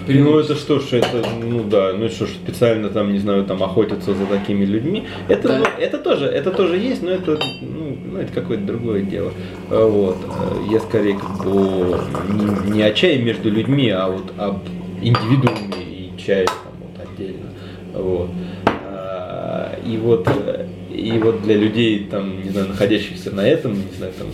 Ну 0.08 0.40
это 0.40 0.56
что 0.56 0.80
ж, 0.80 0.94
это, 0.94 1.24
ну 1.44 1.64
да, 1.64 1.94
ну 1.94 2.10
что 2.10 2.26
ж, 2.26 2.30
специально 2.32 2.90
там, 2.90 3.14
не 3.14 3.20
знаю, 3.20 3.46
там 3.46 3.62
охотиться 3.62 4.16
за 4.16 4.26
такими 4.26 4.66
людьми. 4.66 5.04
Это, 5.30 5.48
Да. 5.48 5.60
ну, 5.60 5.66
это 5.80 5.98
тоже, 6.00 6.26
это 6.26 6.50
тоже 6.52 6.78
есть, 6.78 7.04
но 7.04 7.12
это, 7.12 7.38
ну, 7.62 7.98
ну, 8.14 8.18
это 8.20 8.34
какое-то 8.34 8.64
другое 8.64 9.04
дело. 9.04 9.32
А 9.70 9.86
Вот. 9.86 10.18
э, 10.26 10.72
Я 10.74 10.80
скорее 10.80 11.20
как 11.20 11.44
бы 11.46 12.00
не, 12.34 12.76
не 12.78 12.82
о 12.82 12.92
чае 12.94 13.20
между 13.22 13.52
людьми, 13.52 13.90
а 13.90 14.08
вот 14.10 14.32
об 14.38 14.58
индивидууме 15.02 15.84
и 15.84 16.12
чае 16.18 16.46
там 16.46 16.56
вот 16.82 17.08
отдельно. 17.08 17.50
Вот. 17.94 18.30
А, 18.66 19.78
И 19.86 19.98
вот, 19.98 20.28
э, 20.28 20.66
и 20.92 21.20
вот 21.20 21.44
для 21.44 21.56
людей, 21.56 22.08
там, 22.10 22.42
не 22.44 22.50
знаю, 22.50 22.70
находящихся 22.70 23.30
на 23.32 23.48
этом, 23.48 23.74
не 23.74 23.94
знаю, 23.98 24.14
там, 24.18 24.28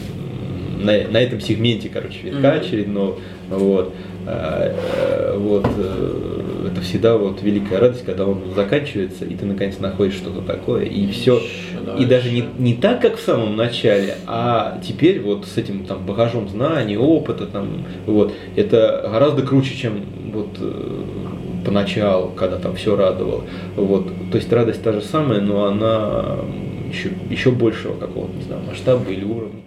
на, 0.83 1.07
на 1.09 1.17
этом 1.17 1.39
сегменте, 1.39 1.89
короче, 1.89 2.19
витка 2.23 2.39
Мгм. 2.49 2.59
очередного, 2.59 3.15
вот, 3.49 3.93
а, 4.25 4.71
э, 4.71 5.37
вот, 5.37 5.65
э, 5.77 6.69
это 6.71 6.81
всегда 6.81 7.17
вот 7.17 7.41
великая 7.41 7.79
радость, 7.79 8.05
когда 8.05 8.25
он 8.25 8.41
заканчивается, 8.55 9.25
и 9.25 9.35
ты 9.35 9.45
наконец 9.45 9.79
находишь 9.79 10.15
что-то 10.15 10.41
такое, 10.41 10.83
и 10.85 11.07
все, 11.11 11.41
и 11.99 12.05
даже 12.05 12.31
не, 12.31 12.43
не 12.57 12.73
так, 12.75 13.01
как 13.01 13.17
в 13.17 13.21
самом 13.21 13.55
начале, 13.55 14.15
а 14.27 14.79
теперь 14.85 15.19
вот 15.21 15.45
с 15.45 15.57
этим 15.57 15.85
там 15.85 16.05
багажом 16.05 16.49
знаний, 16.49 16.97
опыта, 16.97 17.45
там, 17.45 17.85
вот, 18.05 18.33
это 18.55 19.07
гораздо 19.11 19.41
круче, 19.41 19.75
чем 19.75 20.05
вот 20.33 20.57
э, 20.59 21.03
поначалу, 21.65 22.29
когда 22.29 22.57
там 22.57 22.75
все 22.75 22.95
радовало. 22.95 23.43
Вот, 23.75 24.07
то 24.31 24.37
есть 24.37 24.51
радость 24.51 24.83
та 24.83 24.91
же 24.93 25.01
самая, 25.01 25.39
но 25.41 25.65
она 25.65 26.37
еще, 26.89 27.09
еще 27.29 27.51
большего 27.51 27.93
какого-то, 27.95 28.35
не 28.35 28.43
знаю, 28.43 28.61
масштаба 28.67 29.09
или 29.11 29.23
уровня. 29.23 29.61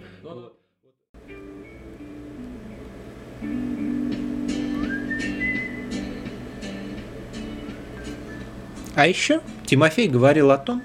А 8.97 9.05
еще 9.05 9.41
Тимофей 9.67 10.07
говорил 10.07 10.49
о 10.49 10.57
том, 10.57 10.81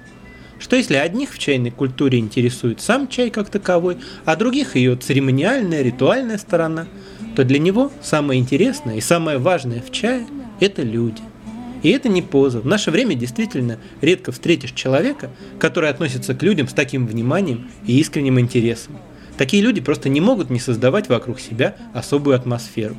что 0.59 0.75
если 0.75 0.97
одних 0.97 1.33
в 1.33 1.39
чайной 1.39 1.71
культуре 1.71 2.19
интересует 2.19 2.79
сам 2.79 3.07
чай 3.07 3.31
как 3.31 3.49
таковой, 3.49 3.97
а 4.23 4.35
других 4.35 4.75
ее 4.75 4.95
церемониальная, 4.95 5.81
ритуальная 5.81 6.37
сторона, 6.37 6.85
то 7.35 7.43
для 7.43 7.57
него 7.57 7.91
самое 8.03 8.39
интересное 8.39 8.97
и 8.97 9.01
самое 9.01 9.39
важное 9.39 9.81
в 9.81 9.91
чае– 9.91 10.27
это 10.59 10.83
люди. 10.83 11.23
И 11.81 11.89
это 11.89 12.07
не 12.07 12.21
поза. 12.21 12.59
В 12.59 12.67
наше 12.67 12.91
время 12.91 13.15
действительно 13.15 13.79
редко 13.99 14.31
встретишь 14.31 14.73
человека, 14.73 15.31
который 15.57 15.89
относится 15.89 16.35
к 16.35 16.43
людям 16.43 16.67
с 16.67 16.73
таким 16.73 17.07
вниманием 17.07 17.71
и 17.87 17.99
искренним 17.99 18.39
интересом. 18.39 18.99
Такие 19.39 19.63
люди 19.63 19.81
просто 19.81 20.07
не 20.09 20.21
могут 20.21 20.51
не 20.51 20.59
создавать 20.59 21.09
вокруг 21.09 21.39
себя 21.39 21.75
особую 21.95 22.35
атмосферу. 22.35 22.95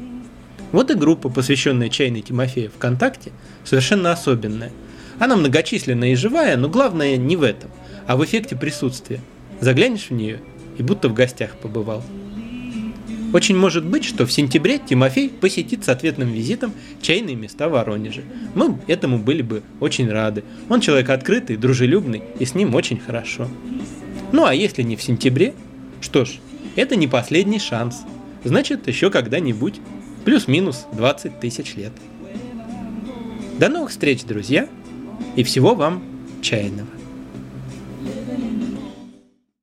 Вот 0.73 0.91
и 0.91 0.95
группа, 0.95 1.29
посвященная 1.29 1.89
чайной 1.89 2.23
Тимофея 2.23 2.69
ВКонтакте, 2.69 3.31
совершенно 3.63 4.11
особенная. 4.11 4.73
Она 5.19 5.37
многочисленная 5.37 6.13
и 6.13 6.17
живая, 6.17 6.57
но 6.57 6.69
главное 6.69 7.17
не 7.17 7.37
в 7.37 7.43
этом, 7.43 7.71
а 8.07 8.17
в 8.17 8.25
эффекте 8.25 8.57
присутствия. 8.57 9.21
Заглянешь 9.61 10.11
в 10.11 10.13
нее 10.13 10.41
и 10.79 10.83
будто 10.83 11.09
в 11.09 11.15
гостях 11.15 11.57
побывал. 11.57 12.03
Очень 13.33 13.57
может 13.57 13.85
быть, 13.85 14.05
что 14.05 14.27
в 14.27 14.33
сентябре 14.33 14.79
Тимофей 14.79 15.29
посетит 15.29 15.85
с 15.85 15.89
ответным 15.89 16.31
визитом 16.31 16.73
чайные 17.03 17.35
места 17.35 17.69
в 17.69 17.73
Воронеже. 17.73 18.23
Мы 18.55 18.79
этому 18.87 19.19
были 19.19 19.43
бы 19.43 19.65
очень 19.81 20.09
рады. 20.09 20.45
Он 20.69 20.81
человек 20.81 21.11
открытый, 21.11 21.57
дружелюбный, 21.57 22.23
и 22.39 22.45
с 22.45 22.55
ним 22.55 22.77
очень 22.77 23.01
хорошо. 23.01 23.49
Ну 24.31 24.45
а 24.45 24.55
если 24.55 24.83
не 24.83 24.95
в 24.95 25.03
сентябре, 25.03 25.53
что 26.01 26.25
ж, 26.25 26.39
это 26.77 26.95
не 26.95 27.09
последний 27.09 27.59
шанс. 27.59 28.03
Значит, 28.45 28.87
еще 28.87 29.11
когда-нибудь. 29.11 29.81
Плюс-минус 30.25 30.87
20 30.93 31.41
тысяч 31.41 31.75
лет. 31.75 31.93
До 33.59 33.69
новых 33.69 33.91
встреч, 33.91 34.23
друзья, 34.23 34.69
и 35.37 35.43
всего 35.43 35.75
вам 35.75 36.03
чайного. 36.41 36.89